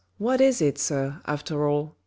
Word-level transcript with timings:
What 0.17 0.41
is 0.41 0.63
it, 0.63 0.79
sir 0.79 1.21
after 1.27 1.69
all? 1.69 1.95